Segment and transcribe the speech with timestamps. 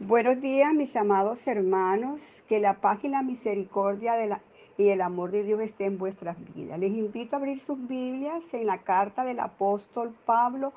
[0.00, 2.42] Buenos días, mis amados hermanos.
[2.48, 4.42] Que la paz y la misericordia de la-
[4.76, 6.80] y el amor de Dios esté en vuestras vidas.
[6.80, 10.72] Les invito a abrir sus Biblias en la carta del apóstol Pablo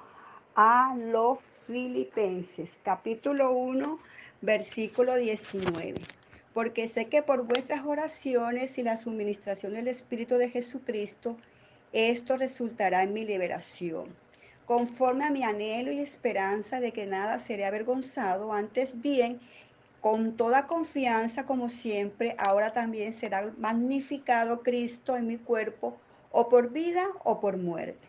[0.56, 3.98] a los Filipenses, capítulo 1,
[4.42, 5.96] versículo 19.
[6.54, 11.38] Porque sé que por vuestras oraciones y la suministración del Espíritu de Jesucristo,
[11.92, 14.27] esto resultará en mi liberación
[14.68, 19.40] conforme a mi anhelo y esperanza de que nada seré avergonzado, antes bien,
[20.02, 25.98] con toda confianza como siempre, ahora también será magnificado Cristo en mi cuerpo,
[26.32, 28.06] o por vida o por muerte.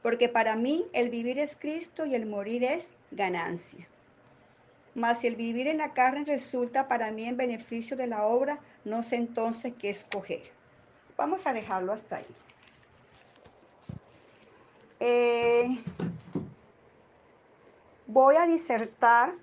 [0.00, 3.88] Porque para mí el vivir es Cristo y el morir es ganancia.
[4.94, 8.60] Mas si el vivir en la carne resulta para mí en beneficio de la obra,
[8.84, 10.42] no sé entonces qué escoger.
[11.16, 12.26] Vamos a dejarlo hasta ahí.
[15.00, 15.82] Eh,
[18.06, 19.34] voy a disertar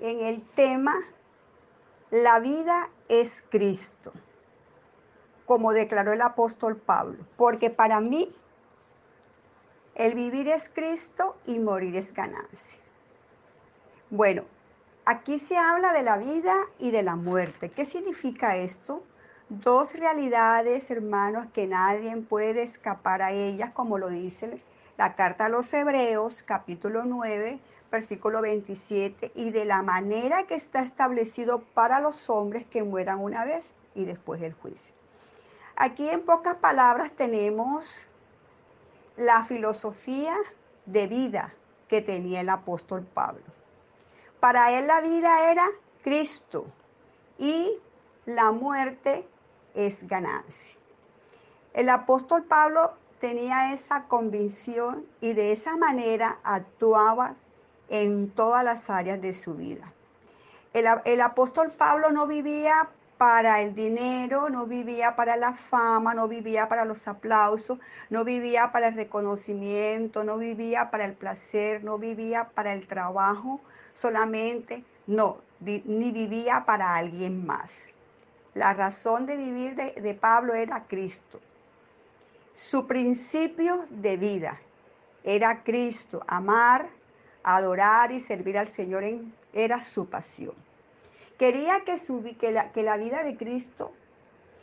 [0.00, 0.96] en el tema
[2.10, 4.12] La vida es Cristo,
[5.46, 8.34] como declaró el apóstol Pablo, porque para mí
[9.94, 12.80] el vivir es Cristo y morir es ganancia.
[14.08, 14.44] Bueno,
[15.04, 17.70] aquí se habla de la vida y de la muerte.
[17.70, 19.04] ¿Qué significa esto?
[19.50, 24.62] Dos realidades, hermanos, que nadie puede escapar a ellas, como lo dice
[24.96, 27.58] la carta a los Hebreos, capítulo 9,
[27.90, 33.44] versículo 27, y de la manera que está establecido para los hombres que mueran una
[33.44, 34.94] vez y después el juicio.
[35.74, 38.06] Aquí en pocas palabras tenemos
[39.16, 40.36] la filosofía
[40.86, 41.52] de vida
[41.88, 43.42] que tenía el apóstol Pablo.
[44.38, 45.66] Para él la vida era
[46.04, 46.66] Cristo
[47.36, 47.80] y
[48.26, 49.26] la muerte
[49.74, 50.78] es ganancia.
[51.72, 57.36] El apóstol Pablo tenía esa convicción y de esa manera actuaba
[57.88, 59.92] en todas las áreas de su vida.
[60.72, 66.68] El, apóstol Pablo no vivía para el dinero, no vivía para la fama, no vivía
[66.68, 67.78] para los aplausos,
[68.08, 73.60] no vivía para el reconocimiento, no vivía para el placer, no vivía para el trabajo
[73.92, 77.89] solamente, no, ni vivía para alguien más.
[78.54, 81.40] La razón de vivir de, Pablo era Cristo.
[82.52, 84.60] Su principio de vida
[85.22, 86.88] era Cristo, amar,
[87.44, 89.04] adorar y servir al Señor
[89.52, 90.54] era su pasión.
[91.38, 93.92] Quería que, su, que, la, que la vida de Cristo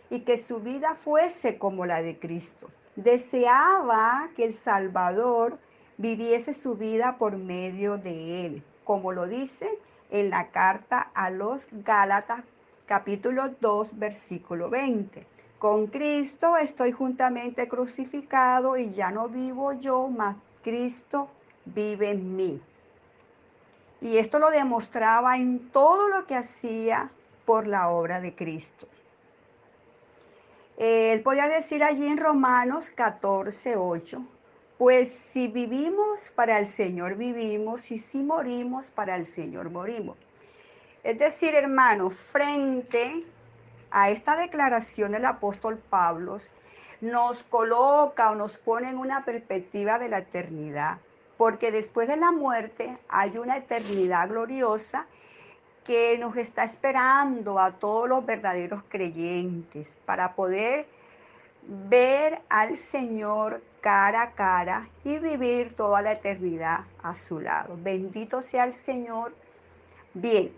[0.10, 2.70] y que su vida fuese como la de Cristo.
[2.98, 5.60] Deseaba que el Salvador
[5.98, 11.68] viviese su vida por medio de él, como lo dice en la carta a los
[11.72, 12.44] Gálatas
[12.88, 15.28] capítulo 2 versículo 20.
[15.60, 21.30] Con Cristo estoy juntamente crucificado y ya no vivo yo, mas Cristo
[21.66, 22.62] vive en mí.
[24.00, 27.12] Y esto lo demostraba en todo lo que hacía
[27.46, 28.88] por la obra de Cristo.
[30.78, 34.24] Él podía decir allí en Romanos 14, 8,
[34.78, 40.27] pues si vivimos para el Señor vivimos y si morimos para el Señor morimos.
[41.04, 43.24] Es decir, hermanos, frente
[43.92, 46.38] a esta declaración del apóstol Pablo,
[47.02, 50.98] nos coloca o nos pone en una perspectiva de la eternidad,
[51.38, 55.06] porque después de la muerte hay una eternidad gloriosa
[55.86, 60.88] que nos está esperando a todos los verdaderos creyentes para poder
[61.68, 67.78] ver al Señor cara a cara y vivir toda la eternidad a su lado.
[67.78, 69.34] Bendito sea el Señor.
[70.14, 70.52] Bien,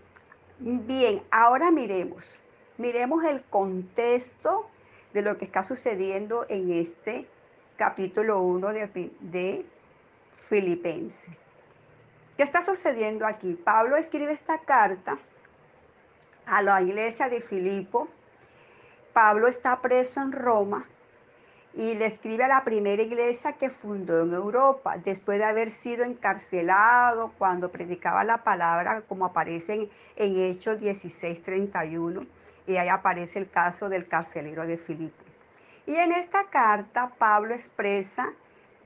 [0.60, 2.38] bien, ahora miremos,
[2.76, 4.68] miremos el contexto
[5.12, 7.26] de lo que está sucediendo en este
[7.76, 9.66] capítulo 1 de, de
[10.48, 11.34] Filipenses.
[12.36, 13.54] ¿Qué está sucediendo aquí?
[13.54, 15.18] Pablo escribe esta carta
[16.46, 18.08] a la iglesia de Filipo.
[19.12, 20.86] Pablo está preso en Roma
[21.74, 26.04] y le escribe a la primera iglesia que fundó en Europa, después de haber sido
[26.04, 32.26] encarcelado cuando predicaba la palabra, como aparece en, en Hechos 16:31,
[32.66, 35.22] y ahí aparece el caso del carcelero de Filipo.
[35.86, 38.32] Y en esta carta Pablo expresa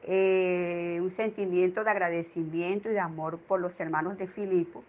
[0.06, 4.85] eh, un sentimiento de agradecimiento y de amor por los hermanos de Filipo.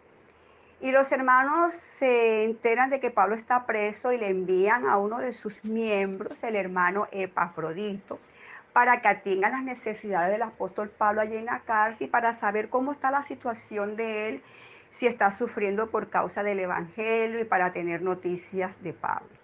[0.86, 5.18] Y los hermanos se enteran de que Pablo está preso y le envían a uno
[5.18, 8.20] de sus miembros, el hermano Epafrodito,
[8.72, 12.70] para que atienda las necesidades del apóstol Pablo allí en la cárcel y para saber
[12.70, 14.44] cómo está la situación de él,
[14.92, 19.36] si está sufriendo por causa del Evangelio y para tener noticias de Pablo.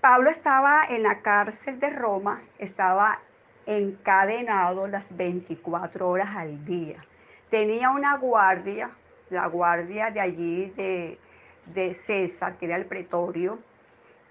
[0.00, 3.20] Pablo estaba en la cárcel de Roma, estaba
[3.66, 7.04] encadenado las 24 horas al día.
[7.48, 8.90] tenía una guardia,
[9.30, 11.18] la guardia de allí de,
[11.66, 13.58] de César, que era el pretorio,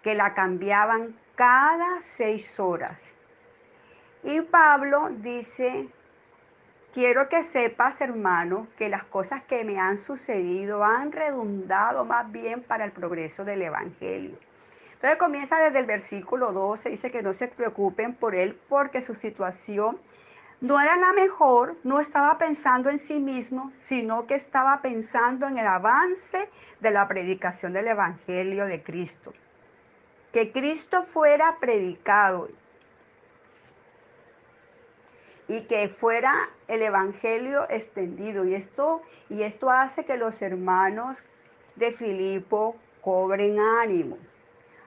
[0.04, 3.12] que la cambiaban cada seis horas.
[4.24, 5.88] Y Pablo dice,
[6.94, 12.62] quiero que sepas, hermano, que las cosas que me han sucedido han redundado más bien
[12.62, 14.38] para el progreso del Evangelio.
[14.96, 19.16] Entonces comienza desde el versículo 12, dice que no se preocupen por él porque su
[19.16, 19.98] situación
[20.62, 25.58] no era la mejor, no estaba pensando en sí mismo, sino que estaba pensando en
[25.58, 26.50] el avance
[26.82, 29.34] de la predicación del Evangelio de Cristo.
[30.34, 32.50] Que Cristo fuera predicado
[35.48, 38.44] y que fuera el Evangelio extendido.
[38.46, 41.24] Y esto, y esto hace que los hermanos
[41.76, 44.18] de Filipo cobren ánimo.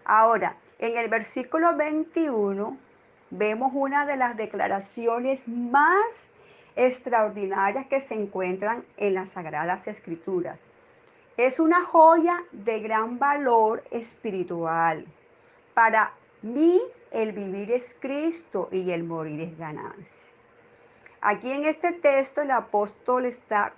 [0.04, 2.76] Ahora, en el versículo 21
[3.32, 6.30] vemos una de las declaraciones más
[6.76, 10.58] extraordinarias que se encuentran en las Sagradas Escrituras.
[11.38, 15.06] Es una joya de gran valor espiritual.
[15.72, 16.12] Para
[16.42, 16.78] mí
[17.10, 20.30] el vivir es Cristo y el morir es ganancia.
[21.22, 23.72] Aquí en este texto el apóstol está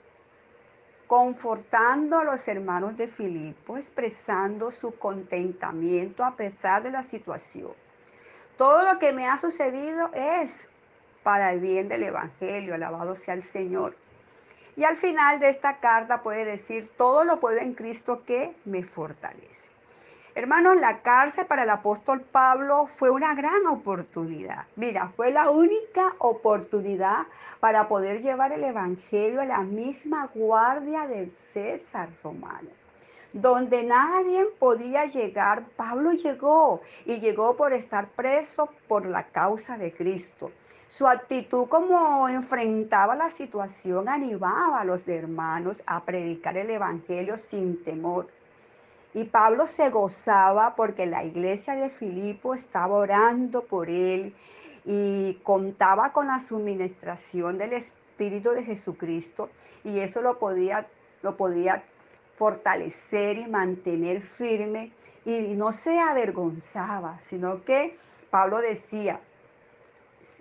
[1.07, 7.84] confortando a los hermanos de Filipo, expresando su contentamiento a pesar de la situación.
[8.57, 10.69] Todo lo que me ha sucedido es
[11.25, 13.97] para el bien del Evangelio, alabado sea el Señor.
[14.77, 18.85] Y al final de esta carta puede decir, todo lo puedo en Cristo que me
[18.85, 19.71] fortalece.
[20.37, 24.67] Hermanos, la cárcel para el apóstol Pablo fue una gran oportunidad.
[24.75, 27.27] Mira, fue la única oportunidad
[27.61, 32.71] para poder llevar el Evangelio a la misma guardia del César romano.
[33.35, 39.93] Donde nadie podía llegar, Pablo llegó y llegó por estar preso por la causa de
[39.93, 40.53] Cristo.
[40.87, 47.83] Su actitud como enfrentaba la situación animaba a los hermanos a predicar el Evangelio sin
[47.83, 48.29] temor.
[49.15, 54.33] Y Pablo se gozaba porque la iglesia de Filipo estaba orando por él
[54.85, 59.51] y contaba con la suministración del Espíritu de Jesucristo
[59.83, 60.87] y eso lo podía,
[61.23, 61.83] lo podía
[62.37, 64.93] fortalecer y mantener firme
[65.25, 67.97] y no se avergonzaba, sino que
[68.31, 69.21] Pablo decía,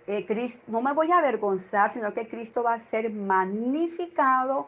[0.07, 0.25] eh,
[0.67, 4.67] no me voy a avergonzar, sino que Cristo va a ser magnificado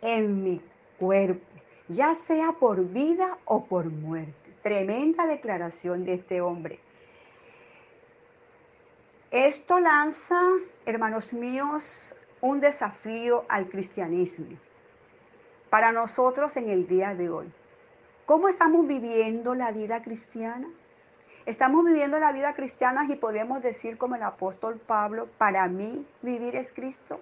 [0.00, 0.62] en mi
[0.98, 1.48] cuerpo
[1.88, 4.34] ya sea por vida o por muerte.
[4.62, 6.78] Tremenda declaración de este hombre.
[9.30, 10.40] Esto lanza,
[10.86, 14.56] hermanos míos, un desafío al cristianismo
[15.70, 17.52] para nosotros en el día de hoy.
[18.26, 20.68] ¿Cómo estamos viviendo la vida cristiana?
[21.46, 26.56] Estamos viviendo la vida cristiana y podemos decir como el apóstol Pablo, para mí vivir
[26.56, 27.20] es Cristo.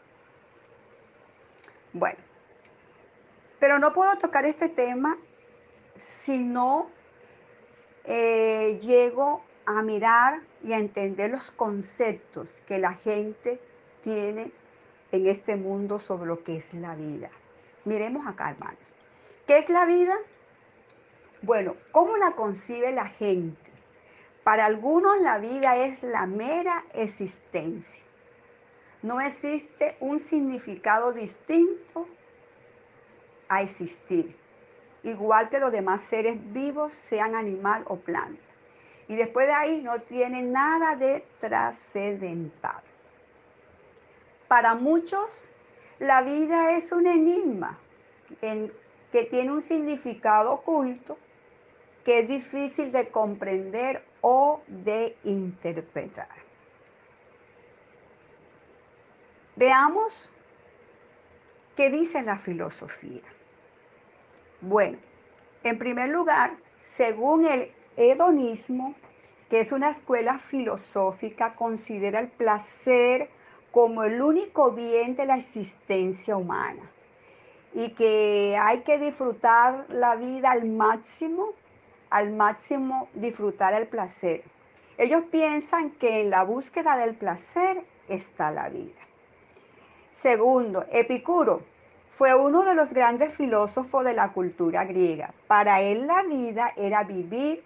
[1.93, 2.19] Bueno,
[3.60, 5.16] pero no puedo tocar este tema
[5.98, 6.88] si no
[8.04, 13.60] eh, llego a mirar y a entender los conceptos que la gente
[14.02, 14.52] tiene
[15.12, 17.31] en este mundo sobre lo que es la vida.
[17.87, 18.81] Miremos acá, hermanos.
[19.47, 20.17] ¿Qué es la vida?
[21.41, 23.71] Bueno, ¿cómo la concibe la gente?
[24.43, 28.03] Para algunos la vida es la mera existencia.
[29.03, 32.09] No existe un significado distinto
[33.49, 34.37] a existir,
[35.05, 38.43] igual que los demás seres vivos, sean animal o planta.
[39.06, 42.82] Y después de ahí no tiene nada de trascendental.
[44.49, 45.53] Para muchos,
[45.99, 47.79] la vida es un enigma
[48.41, 51.17] que tiene un significado oculto
[52.05, 56.29] que es difícil de comprender o de interpretar.
[59.56, 60.33] Veamos
[61.75, 63.23] qué dice la filosofía.
[64.61, 64.99] Bueno,
[65.65, 68.95] en primer lugar, según el hedonismo,
[69.51, 73.31] que es una escuela filosófica, considera el placer
[73.73, 76.91] como el único bien de la existencia humana
[77.77, 81.53] y que hay que disfrutar la vida al máximo,
[82.09, 84.43] al máximo disfrutar el placer.
[84.97, 89.03] Ellos piensan que en la búsqueda del placer está la vida.
[90.09, 91.65] Segundo, Epicuro
[92.09, 95.35] fue uno de los grandes filósofos de la cultura griega.
[95.47, 97.63] Para él la vida era vivir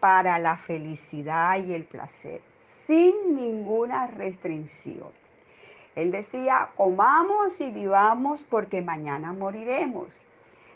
[0.00, 5.12] para la felicidad y el placer, sin ninguna restricción.
[5.94, 10.20] Él decía, comamos y vivamos porque mañana moriremos.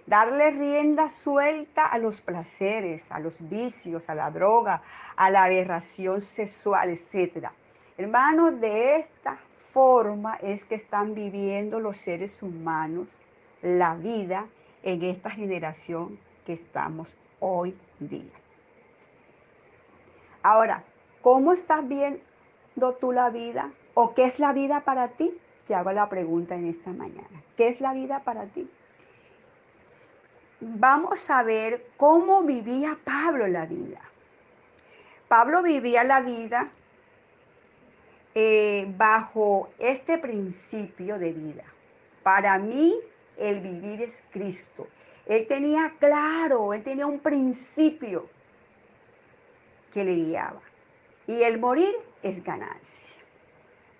[0.07, 4.83] Darle rienda suelta a los placeres, a los vicios, a la droga,
[5.17, 7.51] a la aberración sexual, etc.
[7.97, 13.09] Hermanos, de esta forma es que están viviendo los seres humanos
[13.63, 14.49] la vida
[14.83, 18.33] en esta generación que estamos hoy día.
[20.43, 20.83] Ahora,
[21.21, 23.71] ¿cómo estás viendo tú la vida?
[23.95, 25.37] ¿O qué es la vida para ti?
[25.67, 27.43] Te hago la pregunta en esta mañana.
[27.57, 28.69] ¿Qué es la vida para ti?
[30.61, 34.01] Vamos a ver cómo vivía Pablo la vida.
[35.29, 36.71] Pablo vivía la vida
[38.35, 41.65] eh, bajo este principio de vida.
[42.23, 42.95] Para mí,
[43.39, 44.89] el vivir es Cristo.
[45.27, 48.29] Él tenía claro, él tenía un principio
[49.93, 50.61] que le guiaba.
[51.27, 53.22] Y el morir es ganancia.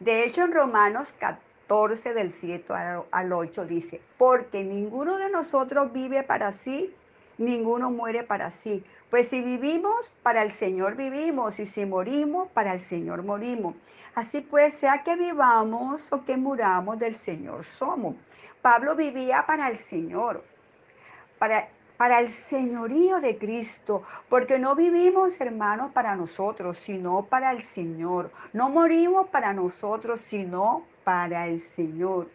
[0.03, 2.73] De hecho, en Romanos 14, del 7
[3.13, 6.93] al 8 dice, porque ninguno de nosotros vive para sí,
[7.39, 8.85] ninguno muere para sí.
[9.11, 13.77] Pues si vivimos, para el Señor vivimos, y si morimos, para el Señor morimos.
[14.17, 18.17] Así pues, sea que vivamos o que muramos, del Señor somos.
[18.61, 20.43] Pablo vivía para el Señor,
[21.39, 27.63] para, para el señorío de Cristo, porque no vivimos, hermanos, para nosotros, sino para el
[27.63, 28.33] Señor.
[28.53, 32.29] No morimos para nosotros, sino para el Señor.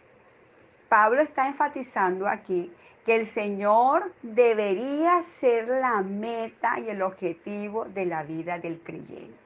[0.90, 2.72] Pablo está enfatizando aquí
[3.06, 9.38] que el Señor debería ser la meta y el objetivo de la vida del creyente.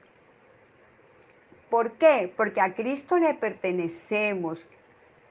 [1.69, 2.31] ¿Por qué?
[2.35, 4.65] Porque a Cristo le pertenecemos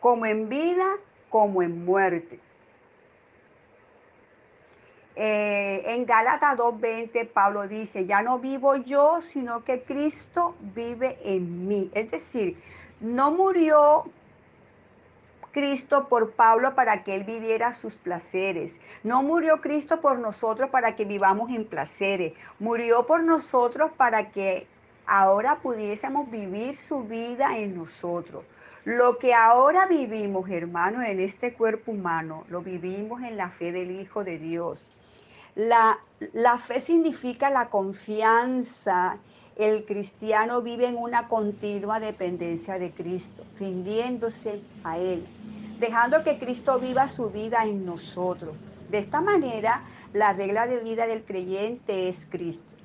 [0.00, 0.86] como en vida
[1.28, 2.40] como en muerte.
[5.22, 11.68] Eh, en Gálatas 2.20 Pablo dice, ya no vivo yo, sino que Cristo vive en
[11.68, 11.90] mí.
[11.92, 12.56] Es decir,
[13.00, 14.06] no murió
[15.52, 18.78] Cristo por Pablo para que él viviera sus placeres.
[19.02, 22.32] No murió Cristo por nosotros para que vivamos en placeres.
[22.58, 24.66] Murió por nosotros para que
[25.04, 28.42] ahora pudiésemos vivir su vida en nosotros.
[28.84, 33.90] Lo que ahora vivimos, hermanos, en este cuerpo humano, lo vivimos en la fe del
[33.90, 34.90] Hijo de Dios.
[35.54, 35.98] La,
[36.58, 39.14] fe significa la confianza.
[39.56, 45.26] El cristiano vive en una continua dependencia de Cristo, rindiéndose a Él,
[45.78, 48.56] dejando que Cristo viva su vida en nosotros.
[48.90, 52.79] De esta manera, la regla de vida del creyente es Cristo.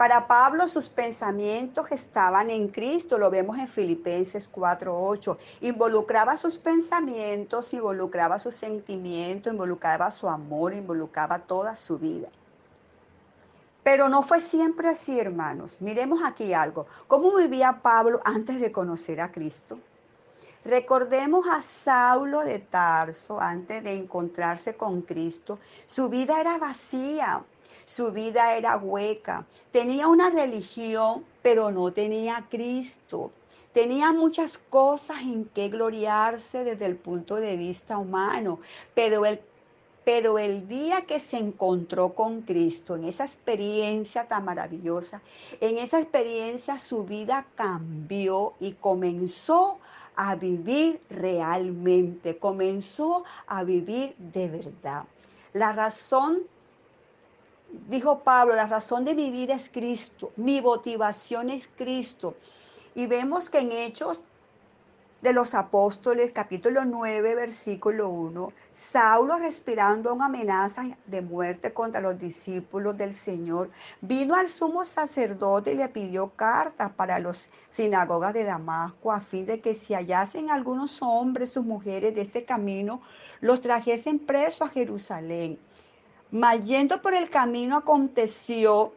[0.00, 5.36] Para Pablo sus pensamientos estaban en Cristo, lo vemos en Filipenses 4:8.
[5.60, 12.28] Involucraba sus pensamientos, involucraba sus sentimientos, involucraba su amor, involucraba toda su vida.
[13.82, 15.76] Pero no fue siempre así, hermanos.
[15.80, 16.86] Miremos aquí algo.
[17.06, 19.78] ¿Cómo vivía Pablo antes de conocer a Cristo?
[20.64, 25.58] Recordemos a Saulo de Tarso antes de encontrarse con Cristo.
[25.86, 27.44] Su vida era vacía,
[27.90, 29.46] su vida era hueca.
[29.72, 33.32] Tenía una religión, pero no tenía Cristo.
[33.72, 38.60] Tenía muchas cosas en que gloriarse desde el punto de vista humano,
[38.94, 39.40] pero el
[40.04, 45.20] pero el día que se encontró con Cristo, en esa experiencia tan maravillosa,
[45.60, 49.78] en esa experiencia su vida cambió y comenzó
[50.16, 55.04] a vivir realmente, comenzó a vivir de verdad.
[55.52, 56.42] La razón
[57.88, 62.34] dijo Pablo, la razón de mi vida es Cristo, mi motivación es Cristo.
[62.94, 64.20] Y vemos que en Hechos
[65.22, 72.18] de los Apóstoles, capítulo 9, versículo 1, Saulo respirando una amenaza de muerte contra los
[72.18, 78.44] discípulos del Señor, vino al sumo sacerdote y le pidió cartas para las sinagogas de
[78.44, 83.02] Damasco a fin de que si hallasen algunos hombres, sus mujeres de este camino,
[83.42, 85.58] los trajesen presos a Jerusalén.
[86.32, 88.92] Mas yendo por el camino aconteció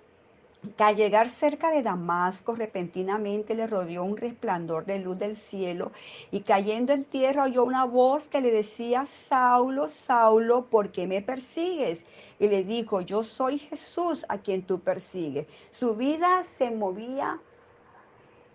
[0.77, 5.91] que al llegar cerca de Damasco repentinamente le rodeó un resplandor de luz del cielo
[6.31, 11.21] y cayendo en tierra oyó una voz que le decía, Saulo, Saulo, ¿por qué me
[11.21, 12.05] persigues?
[12.39, 15.47] Y le dijo, yo soy Jesús a quien tú persigues.
[15.69, 17.39] Su vida se movía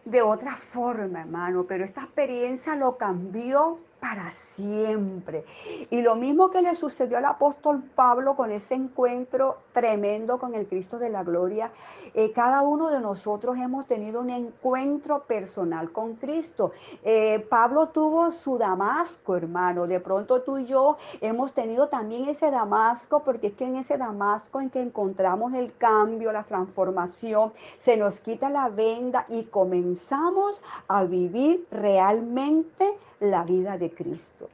[0.05, 5.45] de otra forma, hermano, pero esta experiencia lo cambió para siempre.
[5.91, 10.67] Y lo mismo que le sucedió al apóstol Pablo con ese encuentro tremendo con el
[10.67, 11.71] Cristo de la gloria,
[12.15, 16.73] eh, cada uno de nosotros hemos tenido un encuentro personal con Cristo.
[17.03, 19.87] Eh, Pablo tuvo su Damasco, hermano.
[19.87, 23.99] De pronto tú y yo hemos tenido también ese Damasco, porque es que en ese
[23.99, 30.63] Damasco en que encontramos el cambio, la transformación, se nos quita la venda y comenzamos
[30.89, 34.49] a vivir realmente la vida de Cristo.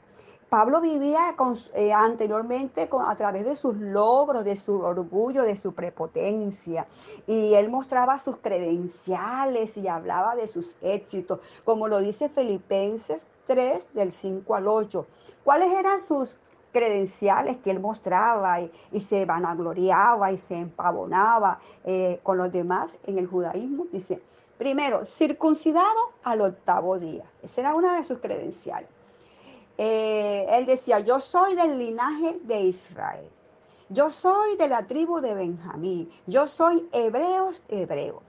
[0.55, 1.35] Pablo vivía
[1.75, 6.87] eh, anteriormente con, a través de sus logros, de su orgullo, de su prepotencia.
[7.27, 13.95] Y él mostraba sus credenciales y hablaba de sus éxitos, como lo dice Filipenses 3
[13.95, 15.07] del 5 al 8.
[15.43, 16.37] ¿Cuáles eran sus
[16.73, 22.99] credenciales que él mostraba y, y se vanagloriaba y se empavonaba eh, con los demás
[23.09, 23.87] en el judaísmo?
[23.91, 24.23] Dice,
[24.65, 27.31] primero, circuncidado al octavo día.
[27.43, 28.89] Esa era una de sus credenciales.
[29.77, 33.29] Eh, él decía, yo soy del linaje de Israel.
[33.91, 36.11] Yo soy de la tribu de Benjamín.
[36.27, 38.23] Yo soy hebreos, hebreo.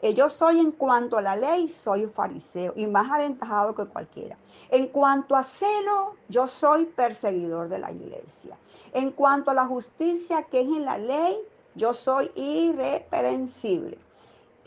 [0.00, 4.38] Eh, yo soy en cuanto a la ley, soy fariseo y más aventajado que cualquiera.
[4.70, 8.56] En cuanto a celo, yo soy perseguidor de la iglesia.
[8.92, 11.36] En cuanto a la justicia que es en la ley,
[11.74, 13.98] yo soy irreprensible.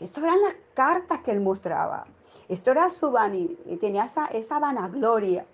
[0.00, 2.06] Estas eran las cartas que él mostraba.
[2.48, 5.46] Esto era su vanidad, tenía esa, esa vanagloria.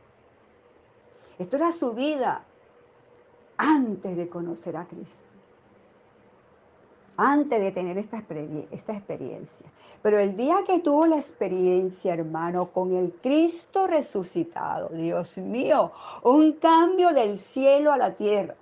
[1.39, 2.45] Esto era su vida
[3.57, 5.23] antes de conocer a Cristo.
[7.17, 8.25] Antes de tener esta,
[8.71, 9.67] esta experiencia.
[10.03, 16.55] Pero el día que tuvo la experiencia, hermano, con el Cristo resucitado, Dios mío, un
[16.55, 18.55] cambio del cielo a la tierra.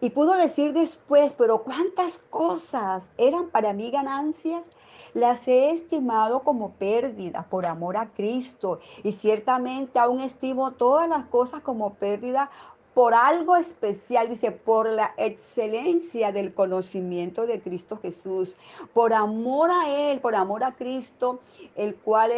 [0.00, 4.68] Y pudo decir después, pero cuántas cosas eran para mí ganancias
[5.14, 8.80] las he estimado como pérdidas por amor a Cristo.
[9.02, 12.48] Y ciertamente aún estimo todas las cosas como pérdidas
[12.94, 18.54] por algo especial, dice, por la excelencia del conocimiento de Cristo Jesús,
[18.92, 21.40] por amor a Él, por amor a Cristo,
[21.74, 22.30] el cual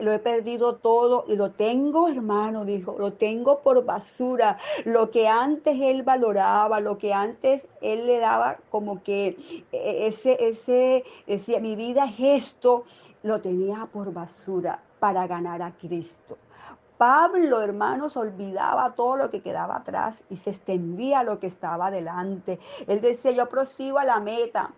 [0.00, 5.28] lo he perdido todo y lo tengo, hermano, dijo, lo tengo por basura, lo que
[5.28, 11.60] antes Él valoraba, lo que antes Él le daba como que e, ese, ese, decía,
[11.60, 12.84] mi vida es esto,
[13.22, 16.36] lo tenía por basura para ganar a Cristo.
[17.04, 22.58] Pablo, hermanos, olvidaba todo lo que quedaba atrás y se extendía lo que estaba adelante.
[22.86, 24.70] Él decía, yo prosigo a la meta.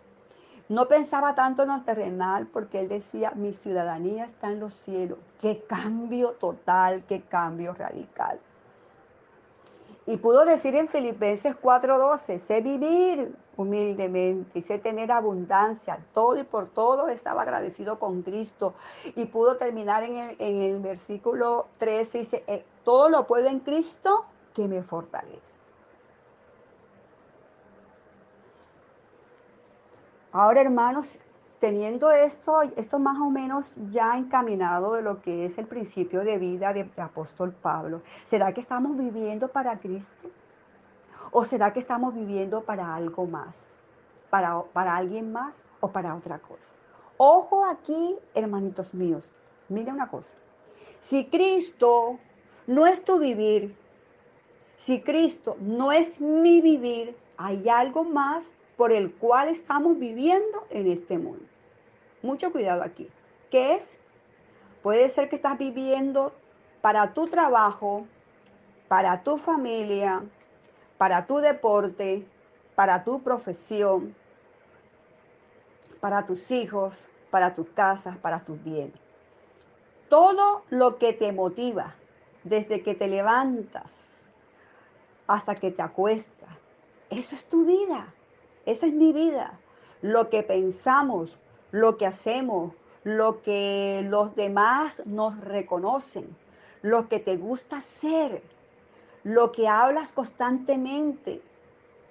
[0.68, 5.20] No pensaba tanto en lo terrenal porque él decía, mi ciudadanía está en los cielos.
[5.40, 8.40] Qué cambio total, qué cambio radical.
[10.04, 16.44] Y pudo decir en Filipenses 4:12, sé vivir humildemente y sé tener abundancia, todo y
[16.44, 18.74] por todo estaba agradecido con Cristo.
[19.14, 23.60] Y pudo terminar en el, en el versículo 13, dice, eh, todo lo puedo en
[23.60, 25.56] Cristo que me fortalece.
[30.32, 31.18] Ahora, hermanos,
[31.58, 36.38] teniendo esto, esto más o menos ya encaminado de lo que es el principio de
[36.38, 40.28] vida del apóstol Pablo, ¿será que estamos viviendo para Cristo?
[41.30, 43.72] ¿O será que estamos viviendo para algo más?
[44.30, 46.74] ¿Para, para alguien más o para otra cosa?
[47.18, 49.30] Ojo aquí, hermanitos míos,
[49.68, 50.34] mire una cosa.
[51.00, 52.18] Si Cristo
[52.66, 53.76] no es tu vivir,
[54.76, 60.86] si Cristo no es mi vivir, hay algo más por el cual estamos viviendo en
[60.86, 61.44] este mundo.
[62.22, 63.08] Mucho cuidado aquí.
[63.50, 63.98] ¿Qué es?
[64.82, 66.34] Puede ser que estás viviendo
[66.82, 68.06] para tu trabajo,
[68.88, 70.22] para tu familia,
[70.98, 72.26] para tu deporte,
[72.74, 74.14] para tu profesión,
[76.00, 79.00] para tus hijos, para tus casas, para tus bienes.
[80.08, 81.94] Todo lo que te motiva,
[82.44, 84.30] desde que te levantas
[85.26, 86.50] hasta que te acuestas,
[87.10, 88.12] eso es tu vida.
[88.64, 89.58] Esa es mi vida.
[90.02, 91.38] Lo que pensamos,
[91.70, 92.72] lo que hacemos,
[93.04, 96.36] lo que los demás nos reconocen,
[96.82, 98.42] lo que te gusta hacer,
[99.26, 101.42] lo que hablas constantemente,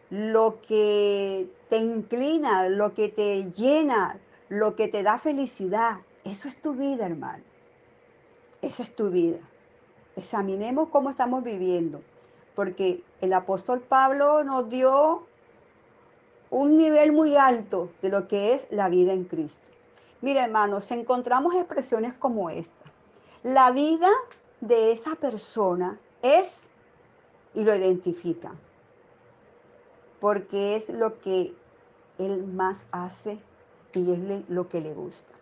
[0.10, 6.00] lo que te inclina, lo que te llena, lo que te da felicidad.
[6.26, 7.42] Eso es tu vida, hermano.
[8.62, 9.40] Esa es tu vida.
[10.18, 12.02] Examinemos cómo estamos viviendo,
[12.54, 15.26] porque el apóstol Pablo nos dio
[16.50, 19.70] un nivel muy alto de lo que es la vida en Cristo.
[20.20, 22.92] Mira, hermanos, encontramos expresiones como esta.
[23.42, 24.10] La vida
[24.60, 26.64] de esa persona es
[27.56, 28.54] y lo identifica,
[30.20, 31.56] porque es lo que
[32.20, 33.40] él más hace
[33.94, 35.34] y es lo que le gusta.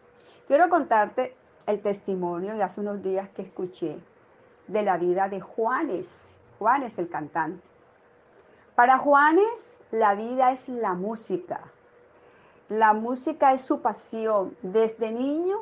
[0.47, 3.99] Quiero contarte el testimonio de hace unos días que escuché
[4.67, 6.27] de la vida de Juanes.
[6.59, 7.63] Juanes, el cantante.
[8.75, 11.71] Para Juanes, la vida es la música.
[12.69, 14.55] La música es su pasión.
[14.61, 15.57] Desde niño,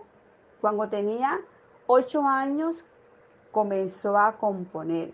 [0.60, 1.40] cuando tenía
[1.88, 2.86] ocho años,
[3.52, 5.14] comenzó a componer.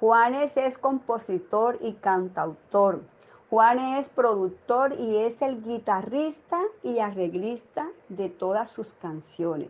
[0.00, 3.02] Juanes es compositor y cantautor.
[3.50, 9.68] Juanes es productor y es el guitarrista y arreglista de todas sus canciones.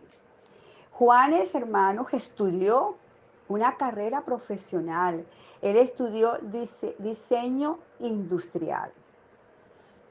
[0.91, 2.95] Juanes, hermanos, estudió
[3.49, 5.25] una carrera profesional.
[5.61, 8.91] Él estudió dise- diseño industrial.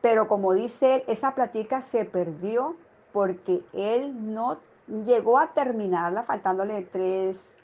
[0.03, 2.77] Pero como dice él, esa platica se perdió
[3.13, 4.59] porque él no
[5.07, 7.55] llegó a terminarla, faltándole tres,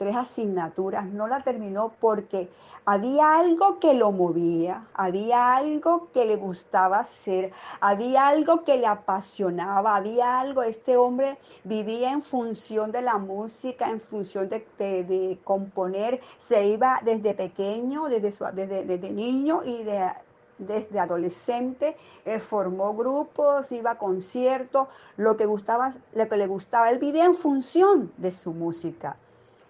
[0.00, 2.48] tres asignaturas, no la terminó porque
[2.86, 8.86] había algo que lo movía, había algo que le gustaba hacer, había algo que le
[8.86, 15.04] apasionaba, había algo, este hombre vivía en función de la música, en función de, de-
[15.04, 20.08] de componer, se iba desde pequeño, desde, su- desde, niño y de,
[20.56, 26.88] desde adolescente, eh, formó grupos, iba a conciertos, lo que, gustaba, lo que le gustaba,
[26.88, 29.18] él vivía en función de su música.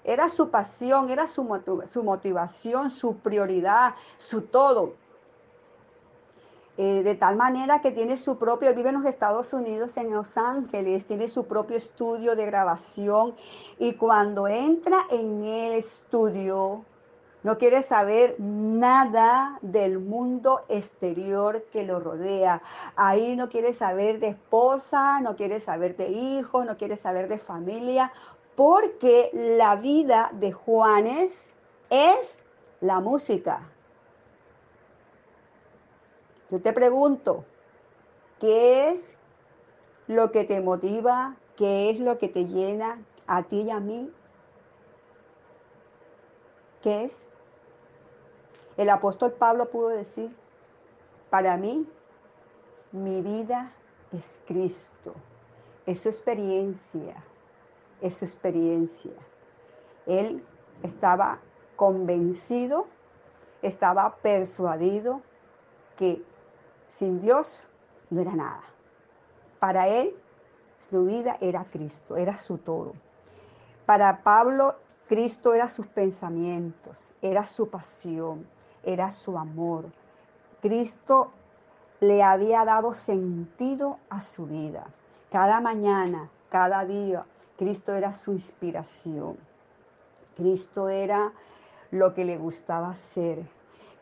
[0.04, 1.46] Era su pasión, era su,
[1.86, 4.94] su motivación, su prioridad, su todo.
[6.82, 10.38] Eh, de tal manera que tiene su propio, vive en los Estados Unidos, en Los
[10.38, 13.34] Ángeles, tiene su propio estudio de grabación
[13.78, 16.86] y cuando entra en el estudio,
[17.42, 22.62] no quiere saber nada del mundo exterior que lo rodea.
[22.96, 27.38] Ahí no quiere saber de esposa, no quiere saber de hijos, no quiere saber de
[27.38, 28.12] familia,
[28.56, 31.50] porque la vida de Juanes
[31.88, 32.42] es
[32.80, 33.68] la música.
[36.50, 37.44] Yo te pregunto,
[38.40, 39.14] ¿qué es
[40.06, 41.36] lo que te motiva?
[41.56, 44.12] ¿Qué es lo que te llena a ti y a mí?
[46.82, 47.26] ¿Qué es?
[48.76, 50.34] El apóstol Pablo pudo decir,
[51.28, 51.86] para mí,
[52.92, 53.72] mi vida
[54.12, 55.14] es Cristo,
[55.86, 57.22] es su experiencia,
[58.00, 59.12] es su experiencia.
[60.06, 60.44] Él
[60.82, 61.40] estaba
[61.76, 62.86] convencido,
[63.62, 65.22] estaba persuadido
[65.96, 66.22] que
[66.86, 67.66] sin Dios
[68.10, 68.62] no era nada.
[69.58, 70.14] Para él,
[70.78, 72.94] su vida era Cristo, era su todo.
[73.86, 74.76] Para Pablo,
[75.08, 78.46] Cristo era sus pensamientos, era su pasión,
[78.82, 79.86] era su amor.
[80.62, 81.32] Cristo
[82.00, 84.86] le había dado sentido a su vida.
[85.30, 87.26] Cada mañana, cada día,
[87.60, 89.36] Cristo era su inspiración.
[90.34, 91.30] Cristo era
[91.90, 93.44] lo que le gustaba hacer.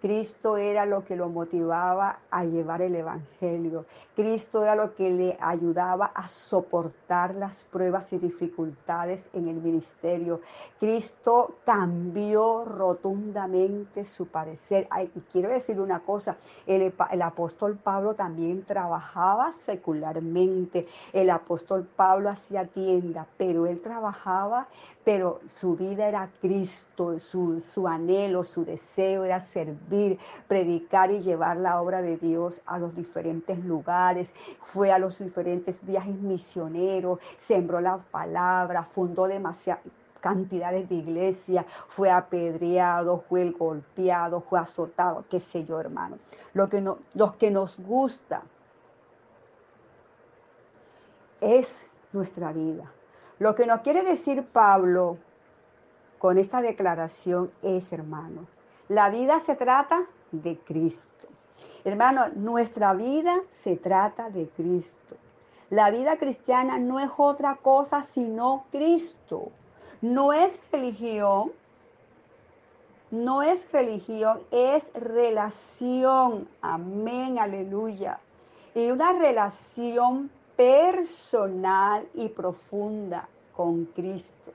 [0.00, 3.84] Cristo era lo que lo motivaba a llevar el Evangelio.
[4.14, 10.40] Cristo era lo que le ayudaba a soportar las pruebas y dificultades en el ministerio.
[10.78, 14.88] Cristo cambió rotundamente su parecer.
[15.14, 20.87] Y quiero decir una cosa, el, el apóstol Pablo también trabajaba secularmente.
[21.12, 24.68] El apóstol Pablo hacía tienda, pero él trabajaba
[25.09, 30.18] pero su vida era Cristo, su, su, anhelo, su deseo era servir,
[30.49, 35.83] predicar y llevar la obra de Dios a los diferentes lugares, fue a los diferentes
[35.83, 39.83] viajes misioneros, sembró la palabra, fundó demasiadas
[40.21, 46.18] cantidades de iglesias, fue apedreado, fue golpeado, fue azotado, qué sé yo, hermano.
[46.53, 48.42] Lo que no, los que nos gusta
[51.40, 52.92] es nuestra vida.
[53.38, 55.18] Lo que nos quiere decir Pablo
[56.18, 58.46] con esta declaración es, hermano,
[58.88, 61.29] la vida se trata de Cristo.
[61.85, 65.16] Hermano, nuestra vida se trata de Cristo.
[65.70, 69.53] La vida cristiana no es otra cosa sino Cristo.
[70.01, 71.53] No es religión,
[73.11, 76.48] no es religión, es relación.
[76.61, 78.18] Amén, aleluya.
[78.74, 84.53] Y una relación personal y profunda con Cristo.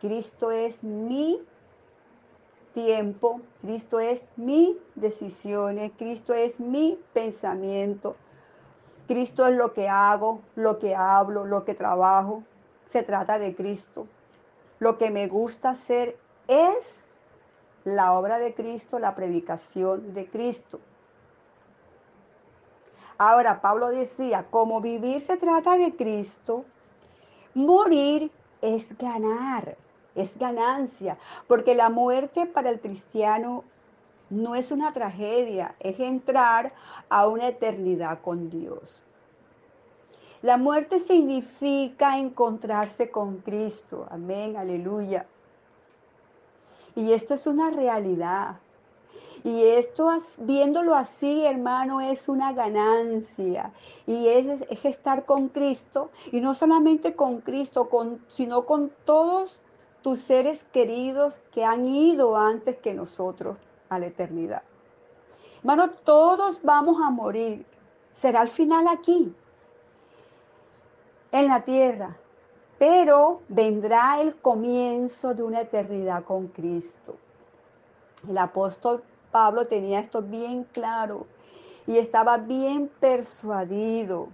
[0.00, 1.38] Cristo es mi
[2.72, 8.16] tiempo, Cristo es mi decisiones, Cristo es mi pensamiento,
[9.06, 12.42] Cristo es lo que hago, lo que hablo, lo que trabajo.
[12.86, 14.06] Se trata de Cristo.
[14.78, 16.16] Lo que me gusta hacer
[16.48, 17.02] es
[17.84, 20.80] la obra de Cristo, la predicación de Cristo.
[23.18, 26.64] Ahora, Pablo decía, como vivir se trata de Cristo,
[27.54, 29.76] morir es ganar,
[30.14, 33.64] es ganancia, porque la muerte para el cristiano
[34.30, 36.72] no es una tragedia, es entrar
[37.08, 39.04] a una eternidad con Dios.
[40.42, 45.26] La muerte significa encontrarse con Cristo, amén, aleluya.
[46.94, 48.58] Y esto es una realidad.
[49.44, 53.72] Y esto, viéndolo así, hermano, es una ganancia.
[54.06, 56.10] Y es, es, estar con Cristo.
[56.32, 59.60] Y no solamente con Cristo, con, sino con todos
[60.00, 63.58] tus seres queridos que han ido antes que nosotros
[63.90, 64.62] a la eternidad.
[65.58, 67.66] Hermano, todos vamos a morir.
[68.14, 69.34] Será el final aquí,
[71.32, 72.16] en la tierra.
[72.78, 77.16] pero vendrá el comienzo de una eternidad con Cristo.
[78.28, 79.02] El apóstol
[79.34, 81.26] Pablo tenía esto bien claro
[81.88, 84.28] y estaba bien persuadido.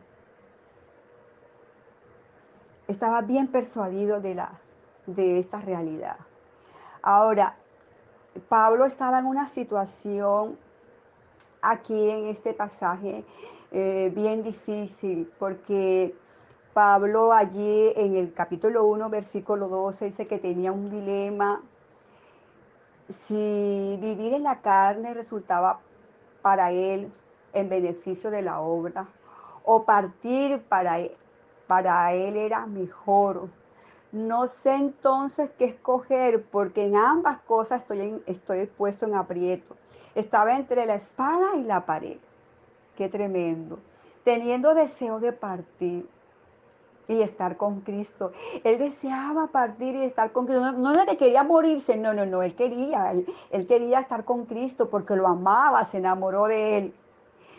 [2.87, 4.61] Estaba bien persuadido de, la,
[5.07, 6.19] de esta realidad.
[7.01, 7.57] Ahora,
[8.51, 10.59] Pablo estaba en una situación
[11.63, 13.25] aquí en este pasaje
[13.71, 16.15] eh, bien difícil porque
[16.75, 21.63] Pablo allí en el capítulo 1, versículo 12, dice que tenía un dilema.
[23.11, 25.81] Si vivir en la carne resultaba
[26.43, 27.13] para él
[27.53, 29.09] en beneficio de la obra
[29.65, 31.17] o partir para él,
[31.67, 33.49] para él era mejor.
[34.13, 39.77] No sé entonces qué escoger porque en ambas cosas estoy, estoy puesto en aprieto.
[40.15, 42.19] Estaba entre la espada y la pared.
[42.97, 43.79] Qué tremendo.
[44.25, 46.09] Teniendo deseo de partir
[47.11, 48.33] y estar con Cristo.
[48.65, 50.73] Él deseaba partir y estar con Cristo.
[50.73, 54.47] No, no era que quería morirse, no, no, no, él quería, él, quería estar con
[54.47, 56.95] Cristo porque lo amaba, se enamoró de él.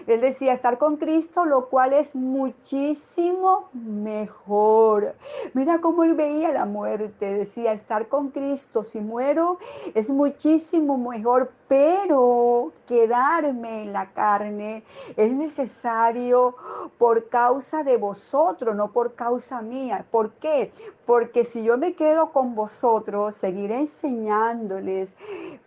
[0.08, 5.16] Él decía estar con Cristo, lo cual es muchísimo mejor.
[5.54, 7.34] Mira cómo él veía la muerte.
[7.34, 9.58] Decía estar con Cristo, si muero,
[9.94, 14.84] es muchísimo mejor, pero quedarme en la carne
[15.16, 16.56] es necesario
[16.98, 20.06] por causa de vosotros, no por causa mía.
[20.12, 20.74] ¿Por qué?
[21.06, 25.16] Porque si yo me quedo con vosotros, seguiré enseñándoles,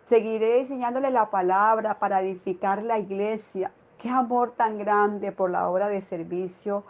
[0.05, 3.71] seguiré enseñándoles la palabra para edificar la iglesia.
[4.05, 6.83] Qué amor tan grande por la obra de servicio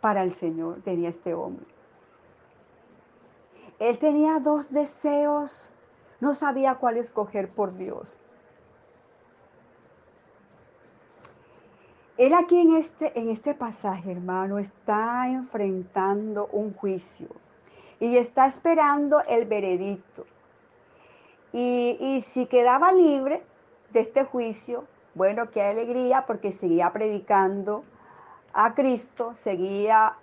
[0.00, 1.64] para el Señor tenía este hombre.
[3.78, 5.70] Él tenía dos deseos,
[6.18, 8.18] no sabía cuál escoger por Dios.
[12.16, 17.28] Él aquí en este, en este pasaje, hermano, está enfrentando un juicio
[18.00, 20.26] y está esperando el veredicto.
[21.52, 23.44] Y, y si quedaba libre
[23.92, 27.84] de este juicio, bueno, qué alegría porque seguía predicando
[28.54, 30.14] a Cristo, seguía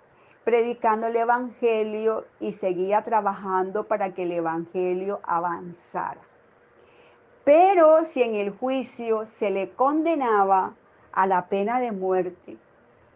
[0.44, 6.20] predicando el Evangelio y seguía trabajando para que el Evangelio avanzara.
[7.44, 10.74] Pero si en el juicio se le condenaba
[11.12, 12.58] a la pena de muerte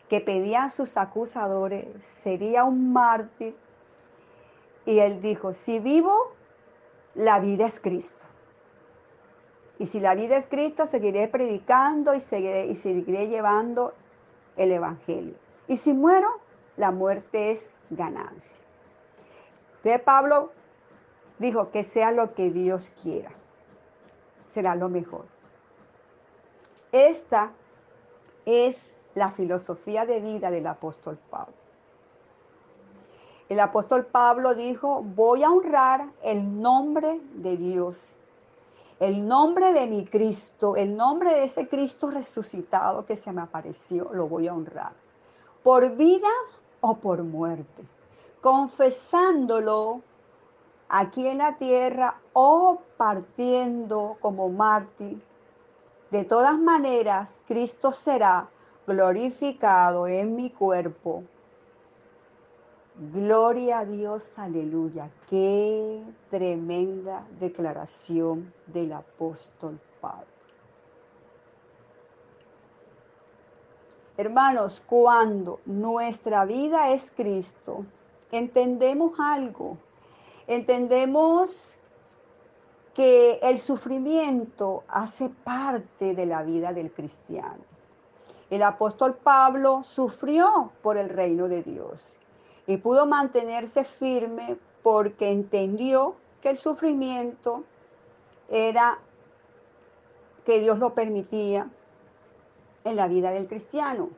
[0.09, 1.87] que pedían sus acusadores,
[2.23, 3.57] sería un mártir.
[4.87, 6.33] Y él dijo, si vivo,
[7.15, 8.25] la vida es Cristo.
[9.79, 13.93] Y si la vida es Cristo, seguiré predicando y seguiré, y seguiré llevando
[14.57, 15.35] el Evangelio.
[15.67, 16.29] Y si muero,
[16.77, 18.61] la muerte es ganancia.
[19.77, 20.53] Entonces Pablo
[21.39, 23.31] dijo que sea lo que Dios quiera.
[24.47, 25.27] Será lo mejor.
[26.93, 27.53] Esta
[28.47, 31.55] es la filosofía de vida del apóstol Pablo.
[33.49, 38.09] El apóstol Pablo dijo, voy a honrar el nombre de Dios
[39.05, 44.09] el nombre de mi Cristo, el nombre de ese Cristo resucitado que se me apareció,
[44.15, 44.93] lo voy a honrar.
[45.63, 46.29] Por vida
[46.81, 47.85] o por muerte.
[48.41, 50.01] Confesándolo
[50.89, 55.23] aquí en la tierra o partiendo como mártir.
[56.11, 58.49] De todas maneras, Cristo será
[58.87, 61.25] glorificado en mi cuerpo
[62.97, 65.11] Gloria a Dios, aleluya.
[65.29, 70.29] Qué tremenda declaración del apóstol Pablo.
[74.17, 77.85] Hermanos, cuando nuestra vida es Cristo,
[78.31, 79.77] entendemos algo.
[80.47, 81.75] Entendemos
[82.95, 87.65] que el sufrimiento hace parte de la vida del cristiano.
[88.51, 92.17] El apóstol Pablo sufrió por el reino de Dios
[92.67, 97.65] y pudo mantenerse firme porque entendió que el sufrimiento
[98.49, 98.99] era
[100.45, 101.71] que Dios lo permitía
[102.85, 104.11] en la vida del cristiano.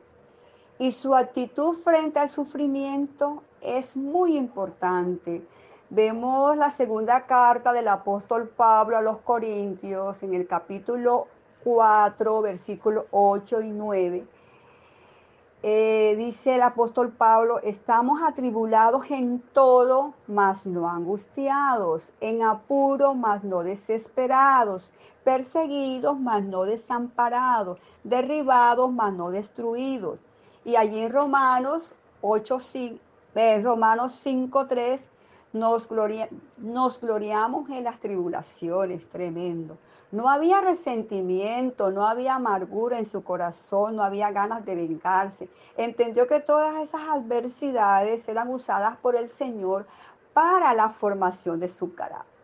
[0.79, 5.41] Y su actitud frente al sufrimiento es muy importante.
[5.89, 11.27] Vemos la segunda carta del apóstol Pablo a los Corintios en el capítulo
[11.63, 14.27] 4, versículos 8 y 9
[15.69, 23.43] eh, dice el apóstol Pablo, estamos atribulados en todo, mas no angustiados, en apuro, mas
[23.43, 24.91] no desesperados,
[25.25, 30.19] perseguidos, mas no desamparados, derribados, mas no destruidos.
[30.63, 32.59] Y allí en Romanos 8,
[33.35, 35.05] eh, Romanos 5, 3
[35.59, 39.77] nos, gloria, nos gloriamos en las tribulaciones, tremendo.
[40.11, 45.49] No había resentimiento, no había amargura en su corazón, no había ganas de vengarse.
[45.75, 49.85] Entendió que todas esas adversidades eran usadas por el Señor
[50.33, 52.37] para la formación de su carácter.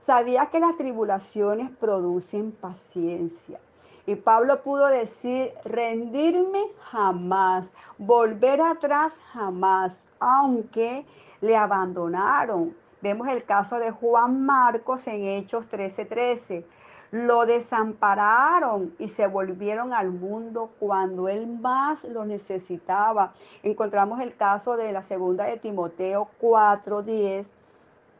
[0.00, 3.60] Sabía que las tribulaciones producen paciencia.
[4.04, 11.06] Y Pablo pudo decir, rendirme jamás, volver atrás jamás, aunque
[11.42, 12.74] le abandonaron.
[13.02, 16.64] Vemos el caso de Juan Marcos en Hechos 13:13.
[17.10, 23.34] Lo desampararon y se volvieron al mundo cuando él más lo necesitaba.
[23.62, 27.50] Encontramos el caso de la segunda de Timoteo 4:10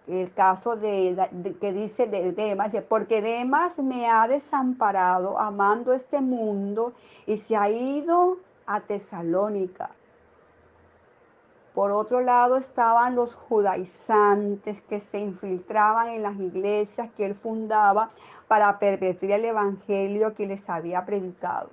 [0.08, 6.92] el caso de, que dice de Demas, porque Demas me ha desamparado amando este mundo
[7.24, 9.90] y se ha ido a Tesalónica.
[11.74, 18.10] Por otro lado estaban los judaizantes que se infiltraban en las iglesias que él fundaba
[18.46, 21.70] para pervertir el evangelio que les había predicado.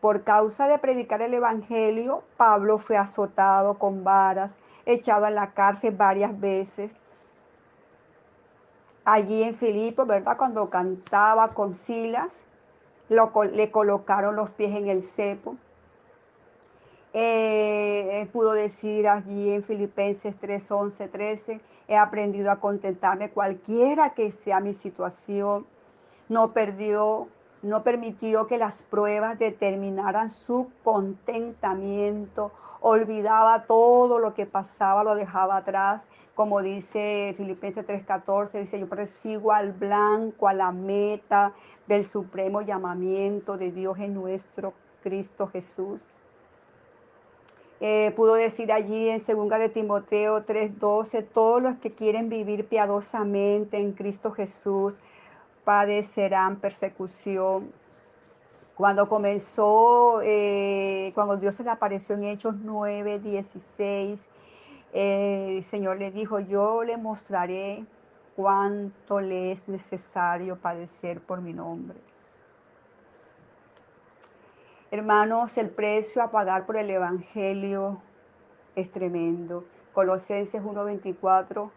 [0.00, 5.96] Por causa de predicar el evangelio, Pablo fue azotado con varas, echado a la cárcel
[5.96, 6.94] varias veces
[9.06, 10.36] allí en Filipo, ¿verdad?
[10.36, 12.42] Cuando cantaba con Silas,
[13.08, 15.56] le colocaron los pies en el cepo.
[17.18, 24.30] Eh, pudo decir allí en Filipenses 3, 11, 13, he aprendido a contentarme cualquiera que
[24.30, 25.66] sea mi situación.
[26.28, 27.28] No perdió
[27.62, 35.56] no permitió que las pruebas determinaran su contentamiento, olvidaba todo lo que pasaba, lo dejaba
[35.56, 41.54] atrás, como dice Filipenses 3:14, dice, yo persigo al blanco, a la meta
[41.86, 46.04] del supremo llamamiento de Dios en nuestro Cristo Jesús.
[47.80, 53.78] Eh, pudo decir allí en 2 de Timoteo 3:12, todos los que quieren vivir piadosamente
[53.78, 54.94] en Cristo Jesús,
[55.64, 57.72] padecerán persecución.
[58.76, 64.24] Cuando comenzó, eh, cuando Dios se le apareció en Hechos 9, 16,
[64.92, 67.84] el Señor le dijo, yo le mostraré
[68.36, 71.98] cuánto le es necesario padecer por mi nombre.
[74.96, 78.00] Hermanos, el precio a pagar por el Evangelio
[78.74, 79.66] es tremendo.
[79.92, 81.70] Colosenses 1.24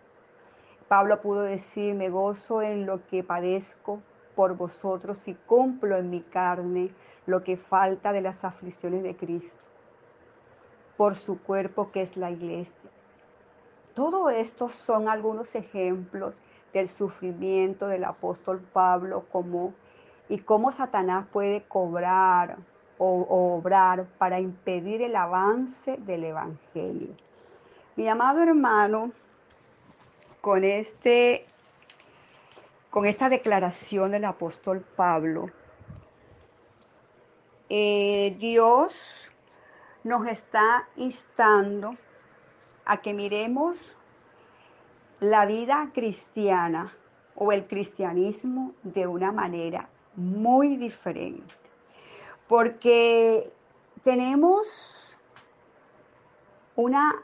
[0.88, 4.00] Pablo pudo decir, me gozo en lo que padezco
[4.38, 6.94] por vosotros y cumplo en mi carne
[7.26, 9.62] lo que falta de las aflicciones de Cristo,
[10.96, 12.90] por su cuerpo que es la iglesia.
[13.96, 16.40] Todo esto son algunos ejemplos
[16.72, 19.74] del sufrimiento del apóstol Pablo como,
[20.30, 22.60] y cómo Satanás puede cobrar
[23.00, 27.16] o, obrar para impedir el avance del Evangelio.
[27.96, 29.12] Mi amado hermano,
[30.42, 31.46] con, este,
[32.90, 35.50] con esta declaración del apóstol Pablo,
[37.70, 39.32] eh, Dios
[40.04, 41.96] nos está instando
[42.86, 43.96] a que miremos
[45.20, 46.94] la vida cristiana
[47.36, 51.69] o el cristianismo de una manera muy diferente.
[52.50, 53.54] Porque
[54.04, 55.16] tenemos
[56.76, 57.24] una,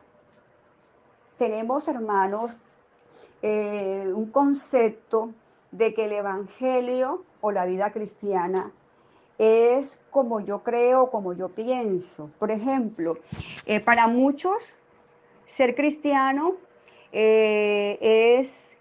[1.39, 2.55] tenemos hermanos
[3.41, 5.31] eh, un concepto
[5.71, 8.71] de que el Evangelio o la vida cristiana
[9.39, 12.29] es como yo creo, como yo pienso.
[12.37, 13.17] Por ejemplo,
[13.65, 14.75] eh, para muchos
[15.47, 16.53] ser cristiano
[17.11, 17.97] eh,
[18.39, 18.77] es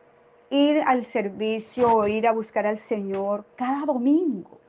[0.51, 4.61] ir al servicio o ir a buscar al Señor cada domingo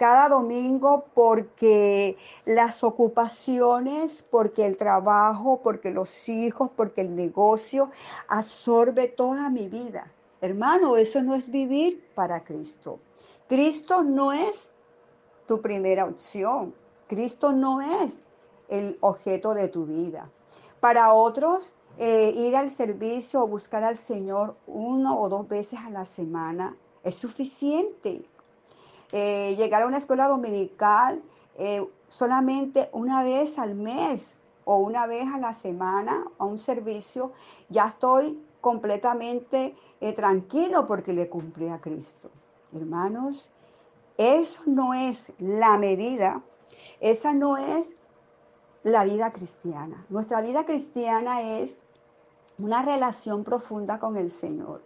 [0.00, 7.90] cada domingo porque las ocupaciones, porque el trabajo, porque los hijos, porque el negocio
[8.26, 10.10] absorbe toda mi vida.
[10.40, 12.98] Hermano, eso no es vivir para Cristo.
[13.46, 14.70] Cristo no es
[15.46, 16.74] tu primera opción.
[17.06, 18.20] Cristo no es
[18.70, 20.30] el objeto de tu vida.
[20.80, 25.90] Para otros, eh, ir al servicio o buscar al Señor uno o dos veces a
[25.90, 28.24] la semana es suficiente.
[29.12, 31.22] Eh, llegar a una escuela dominical
[31.58, 37.32] eh, solamente una vez al mes o una vez a la semana a un servicio,
[37.68, 42.30] ya estoy completamente eh, tranquilo porque le cumplí a Cristo.
[42.72, 43.50] Hermanos,
[44.16, 46.42] eso no es la medida,
[47.00, 47.94] esa no es
[48.82, 50.06] la vida cristiana.
[50.08, 51.78] Nuestra vida cristiana es
[52.58, 54.82] una relación profunda con el Señor.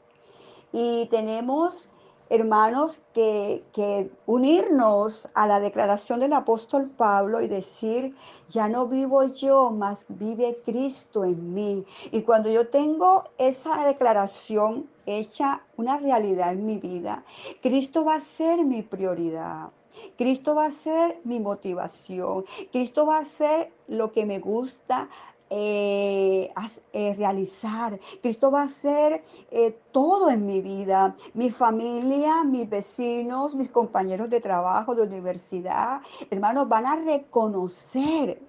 [0.72, 1.88] Y tenemos
[2.34, 8.14] hermanos, que, unirnos a la declaración del apóstol Pablo y decir,
[8.48, 11.84] ya no vivo yo, mas vive Cristo en mí.
[12.10, 17.24] Y cuando yo tengo esa declaración hecha una realidad en mi vida,
[17.62, 19.70] Cristo va a ser mi prioridad.
[20.16, 22.44] Cristo va a ser mi motivación.
[22.72, 25.08] Cristo va a ser lo que me gusta
[25.56, 26.52] eh,
[26.92, 28.00] eh, realizar.
[28.20, 31.14] Cristo va a ser eh, todo en mi vida.
[31.32, 38.42] Mi familia, mis vecinos, mis compañeros de trabajo, de universidad, hermanos, van a reconocer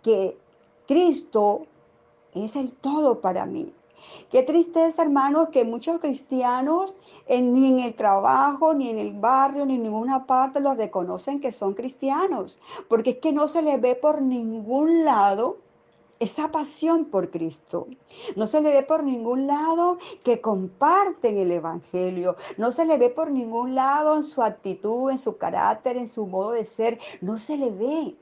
[0.00, 0.38] que
[0.86, 1.66] Cristo
[2.34, 3.74] es el todo para mí.
[4.30, 6.94] Qué tristeza, hermanos, que muchos cristianos
[7.28, 11.50] ni en el trabajo, ni en el barrio, ni en ninguna parte los reconocen que
[11.50, 15.63] son cristianos, porque es que no se les ve por ningún lado
[16.20, 17.86] esa pasión por Cristo.
[18.36, 22.36] No se le ve por ningún lado que comparten el Evangelio.
[22.56, 26.26] No se le ve por ningún lado en su actitud, en su carácter, en su
[26.26, 26.98] modo de ser.
[27.20, 28.16] No se le ve.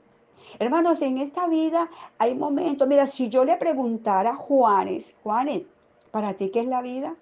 [0.59, 5.63] Hermanos, en esta vida hay momentos, mira, si yo le preguntara a Juanes, Juanes,
[6.11, 7.15] ¿para ti qué es la vida?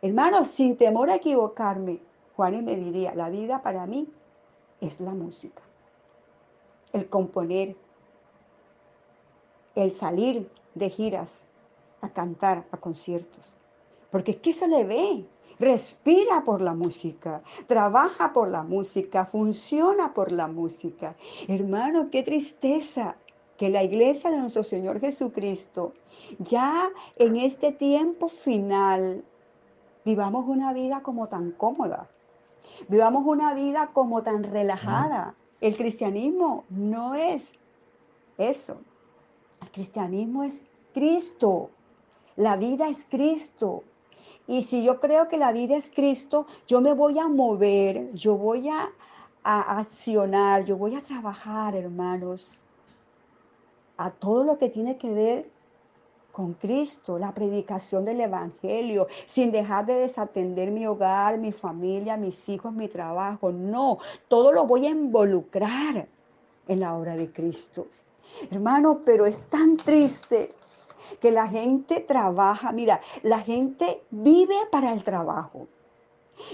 [0.00, 2.00] Hermanos, sin temor a equivocarme,
[2.36, 4.08] Juanes me diría, la vida para mí
[4.80, 5.62] es la música,
[6.92, 7.76] el componer,
[9.82, 11.44] el salir de giras
[12.00, 13.54] a cantar a conciertos.
[14.10, 15.26] Porque es que se le ve,
[15.58, 21.16] respira por la música, trabaja por la música, funciona por la música.
[21.46, 23.16] Hermano, qué tristeza
[23.56, 25.92] que la iglesia de nuestro Señor Jesucristo,
[26.38, 29.24] ya en este tiempo final,
[30.04, 32.08] vivamos una vida como tan cómoda,
[32.88, 35.34] vivamos una vida como tan relajada.
[35.60, 37.50] El cristianismo no es
[38.38, 38.80] eso.
[39.62, 40.62] El cristianismo es
[40.94, 41.70] Cristo.
[42.36, 43.82] La vida es Cristo.
[44.46, 48.36] Y si yo creo que la vida es Cristo, yo me voy a mover, yo
[48.36, 48.88] voy a,
[49.42, 52.50] a, accionar, yo voy a trabajar, hermanos,
[53.98, 55.50] a todo lo que tiene que ver
[56.32, 62.48] con Cristo, la predicación del Evangelio, sin dejar de desatender mi hogar, mi familia, mis
[62.48, 63.50] hijos, mi trabajo.
[63.50, 63.98] No,
[64.28, 66.06] todo lo voy a involucrar
[66.68, 67.88] en la obra de Cristo.
[68.50, 70.54] Hermano, pero es tan triste
[71.20, 75.66] que la gente trabaja, mira, la gente vive para el trabajo.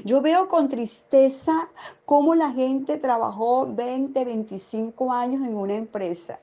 [0.04, 1.68] Yo veo con tristeza
[2.06, 6.40] cómo la gente trabajó 20, 25 años en una empresa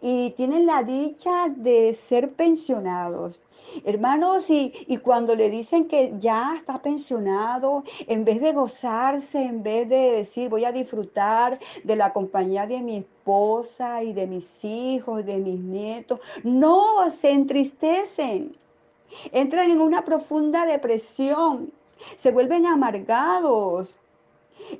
[0.00, 3.40] y tienen la dicha de ser pensionados.
[3.84, 9.62] Hermanos, y, y, cuando le dicen que ya está pensionado, en vez de gozarse, en
[9.62, 14.64] vez de decir voy a disfrutar de la compañía de mi esposa y de mis
[14.64, 18.56] hijos, de mis nietos, no, se entristecen,
[19.32, 21.72] entran en una profunda depresión,
[22.16, 23.98] se vuelven amargados,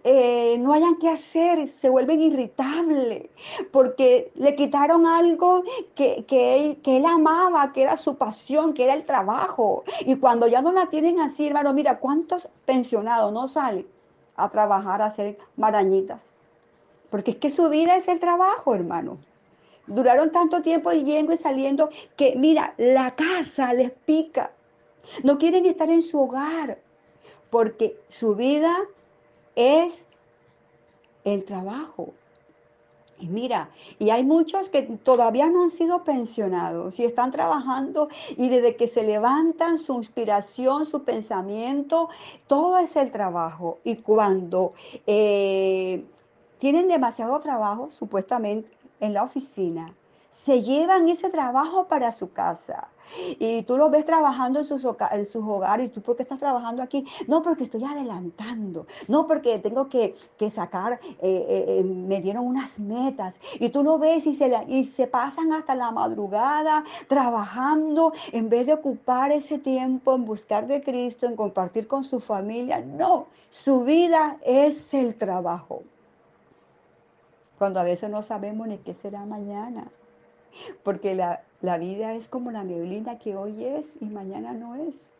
[0.04, 3.28] eh, no hayan que hacer, se vuelven irritables,
[3.70, 5.62] porque le quitaron algo
[5.94, 9.84] que, que, él, amaba, que era su pasión, que era el trabajo.
[10.00, 13.86] Y cuando ya no la tienen así, hermano, mira, ¿cuántos pensionados no salen
[14.36, 16.30] a trabajar, a hacer marañitas?
[17.10, 19.18] Porque es que su vida es el trabajo, hermano.
[19.86, 24.50] Duraron tanto tiempo yendo y saliendo que, mira, la casa les pica.
[25.22, 26.78] No quieren estar en su hogar
[27.50, 28.76] porque su vida
[29.56, 30.06] es
[31.24, 32.12] el trabajo.
[33.18, 38.50] Y mira, y hay muchos que todavía no han sido pensionados y están trabajando y
[38.50, 42.10] desde que se levantan su inspiración, su pensamiento,
[42.46, 43.78] todo es el trabajo.
[43.84, 44.74] Y cuando
[45.06, 46.04] eh,
[46.58, 48.68] tienen demasiado trabajo, supuestamente,
[49.00, 49.94] en la oficina,
[50.36, 52.88] se llevan ese trabajo para su casa.
[53.38, 55.86] Y tú lo ves trabajando en sus, hogares.
[55.86, 57.06] ¿Y tú por qué estás trabajando aquí?
[57.26, 58.86] No, porque estoy adelantando.
[59.08, 60.14] No, porque tengo que,
[60.50, 63.40] sacar, eh, eh, eh, me dieron unas metas.
[63.58, 69.32] Y tú lo ves y se pasan hasta la madrugada trabajando en vez de ocupar
[69.32, 72.80] ese tiempo en buscar de Cristo, en compartir con su familia.
[72.80, 75.82] No, su vida es el trabajo.
[77.58, 79.90] Cuando a veces no sabemos ni qué será mañana.
[80.82, 85.10] Porque la, la vida es como la neblina que hoy es y mañana no es.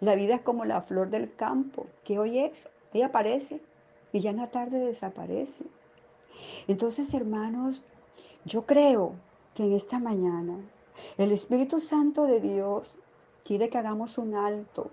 [0.00, 3.60] La vida es como la flor del campo que hoy es, ella aparece
[4.12, 5.64] y ya en la tarde desaparece.
[6.68, 7.82] Entonces, hermanos,
[8.44, 9.14] yo creo
[9.54, 10.58] que en esta mañana
[11.16, 12.96] el Espíritu Santo de Dios
[13.44, 14.90] quiere que hagamos un alto.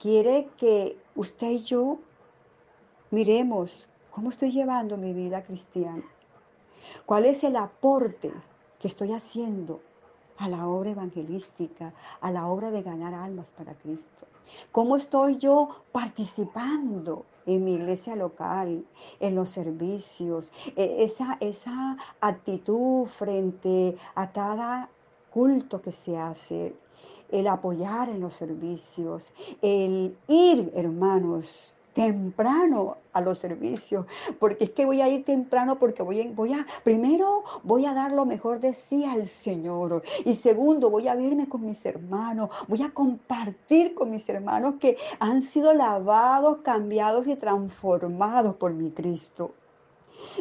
[0.00, 1.98] Quiere que usted y yo
[3.10, 6.04] miremos cómo estoy llevando mi vida cristiana.
[7.06, 8.32] ¿Cuál es el aporte
[8.78, 9.80] que estoy haciendo
[10.38, 14.26] a la obra evangelística, a la obra de ganar almas para Cristo?
[14.70, 18.84] ¿Cómo estoy yo participando en mi iglesia local,
[19.20, 20.50] en los servicios?
[20.76, 24.90] E, esa, esa actitud frente a cada
[25.30, 26.74] culto que se hace,
[27.30, 29.30] el apoyar en los servicios,
[29.62, 34.06] el ir, hermanos, temprano a los servicios,
[34.38, 36.20] porque es que voy a ir temprano porque voy
[36.52, 41.14] a, primero voy a dar lo mejor de sí al Señor y segundo voy a
[41.14, 47.26] verme con mis hermanos, voy a compartir con mis hermanos que han sido lavados, cambiados
[47.26, 49.52] y transformados por mi Cristo.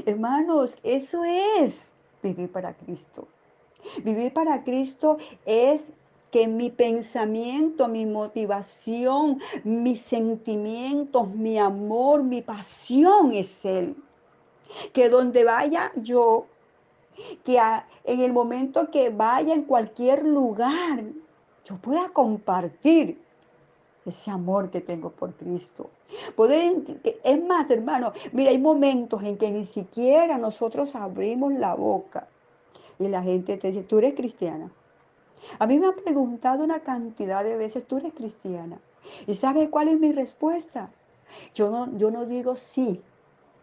[0.06, 1.91] Hermanos, eso es
[2.22, 3.28] vivir para Cristo.
[4.04, 5.89] Vivir para Cristo es
[6.32, 13.97] que mi pensamiento, mi motivación, mis sentimientos, mi amor, mi pasión es Él.
[14.93, 16.45] Que donde vaya yo,
[17.43, 17.59] que
[18.05, 21.03] en el momento que vaya en cualquier lugar,
[21.65, 23.19] yo pueda compartir
[24.05, 25.89] ese amor que tengo por Cristo.
[26.36, 26.82] Poder,
[27.23, 32.27] es más, hermano, mira, hay momentos en que ni siquiera nosotros abrimos la boca
[32.97, 34.71] y la gente te dice, tú eres cristiana.
[35.59, 38.79] A mí me han preguntado una cantidad de veces, ¿tú eres cristiana?
[39.27, 40.89] ¿Y sabes cuál es mi respuesta?
[41.53, 43.01] Yo no, yo no digo sí,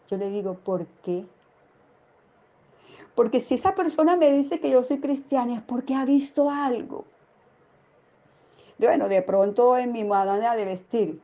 [0.08, 1.26] yo le digo ¿por qué?
[3.14, 7.04] Porque si esa persona me dice que yo soy cristiana es porque ha visto algo.
[8.78, 11.20] Bueno, de pronto en mi manera de vestir,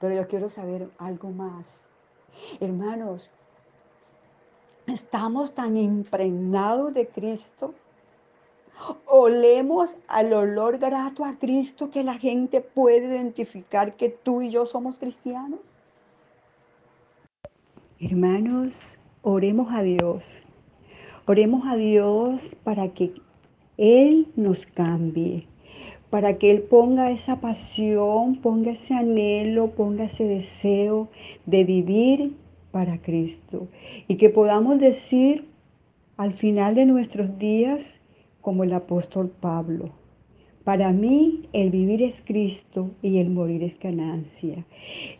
[0.00, 1.86] pero yo quiero saber algo más.
[2.60, 3.30] Hermanos,
[4.86, 7.74] estamos tan impregnados de Cristo
[9.06, 14.66] Olemos al olor grato a Cristo que la gente puede identificar que tú y yo
[14.66, 15.60] somos cristianos.
[18.00, 18.74] Hermanos,
[19.22, 20.22] oremos a Dios.
[21.26, 23.12] Oremos a Dios para que
[23.76, 25.46] Él nos cambie,
[26.08, 31.08] para que Él ponga esa pasión, ponga ese anhelo, ponga ese deseo
[31.44, 32.36] de vivir
[32.70, 33.66] para Cristo.
[34.06, 35.48] Y que podamos decir
[36.16, 37.97] al final de nuestros días,
[38.40, 39.90] como el apóstol Pablo.
[40.64, 44.66] Para mí el vivir es Cristo y el morir es ganancia.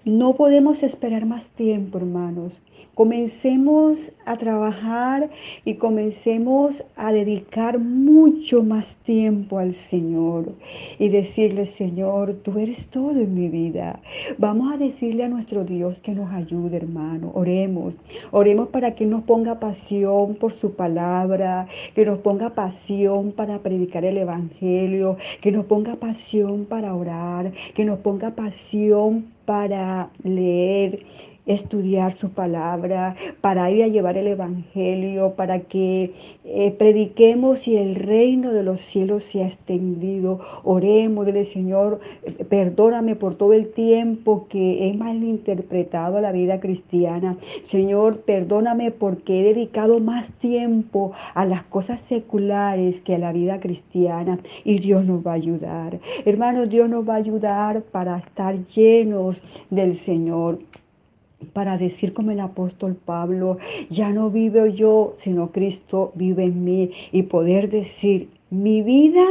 [0.04, 2.52] No podemos esperar más tiempo, hermanos.
[2.98, 5.30] Comencemos a trabajar
[5.64, 10.54] y comencemos a dedicar mucho más tiempo al Señor
[10.98, 14.00] y decirle, Señor, tú eres todo en mi vida.
[14.36, 17.30] Vamos a decirle a nuestro Dios que nos ayude, hermano.
[17.34, 17.94] Oremos,
[18.32, 24.04] oremos para que nos ponga pasión por su palabra, que nos ponga pasión para predicar
[24.04, 31.06] el Evangelio, que nos ponga pasión para orar, que nos ponga pasión para leer
[31.48, 36.12] estudiar su palabra, para ir a llevar el Evangelio, para que
[36.44, 40.40] eh, prediquemos y el reino de los cielos sea extendido.
[40.62, 42.00] Oremos, dile Señor,
[42.48, 47.36] perdóname por todo el tiempo que he malinterpretado la vida cristiana.
[47.64, 53.58] Señor, perdóname porque he dedicado más tiempo a las cosas seculares que a la vida
[53.58, 55.98] cristiana y Dios nos va a ayudar.
[56.24, 60.58] Hermanos, Dios nos va a ayudar para estar llenos del Señor
[61.52, 63.58] para decir como el apóstol Pablo,
[63.90, 69.24] ya no vivo yo, sino Cristo vive en mí y poder decir, mi vida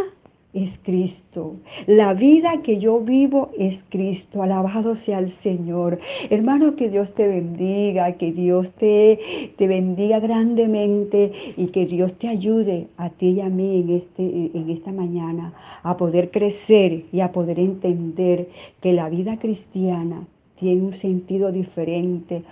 [0.54, 1.56] es Cristo.
[1.86, 4.42] La vida que yo vivo es Cristo.
[4.42, 6.00] Alabado sea el Señor.
[6.30, 12.28] Hermano, que Dios te bendiga, que Dios te, te bendiga grandemente y que Dios te
[12.28, 15.54] ayude a ti y a mí en, este, en esta mañana
[15.84, 18.48] a poder crecer y a poder entender
[18.82, 20.26] que la vida cristiana
[20.60, 22.44] tiene un sentido diferente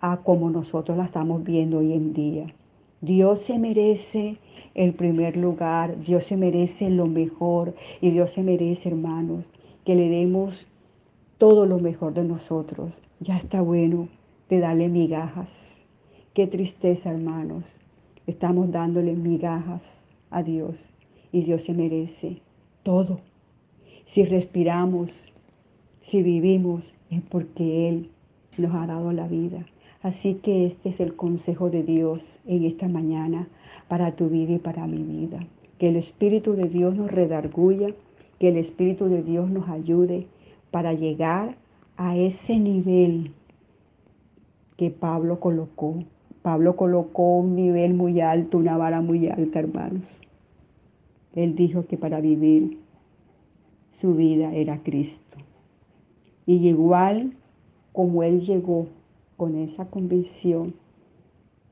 [0.00, 2.46] a como nosotros la estamos viendo hoy en día.
[3.00, 4.38] Dios se merece
[4.74, 9.44] el primer lugar, Dios se merece lo mejor y Dios se merece, hermanos,
[9.84, 10.66] que le demos
[11.38, 12.92] todo lo mejor de nosotros.
[13.20, 14.08] Ya está bueno
[14.48, 15.48] de darle migajas.
[16.34, 17.64] Qué tristeza, hermanos.
[18.26, 19.82] Estamos dándole migajas
[20.30, 20.76] a Dios
[21.32, 22.42] y Dios se merece
[22.82, 23.20] todo.
[24.14, 25.10] Si respiramos,
[26.02, 28.10] si vivimos, es porque Él
[28.56, 29.64] nos ha dado la vida.
[30.02, 33.48] Así que este es el consejo de Dios en esta mañana
[33.88, 35.46] para tu vida y para mi vida.
[35.78, 37.88] Que el Espíritu de Dios nos redarguya,
[38.38, 40.26] que el Espíritu de Dios nos ayude
[40.70, 41.56] para llegar
[41.96, 43.32] a ese nivel
[44.76, 46.02] que Pablo colocó.
[46.42, 50.08] Pablo colocó un nivel muy alto, una vara muy alta, hermanos.
[51.34, 52.78] Él dijo que para vivir
[53.92, 55.29] su vida era Cristo.
[56.50, 57.34] Y igual
[57.92, 58.88] como Él llegó
[59.36, 60.74] con esa convicción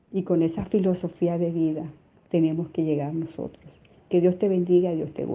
[0.09, 1.91] y con esa filosofía de vida,
[2.29, 3.65] tenemos que llegar nosotros.
[4.07, 5.27] Que Dios te bendiga, Dios te guarde.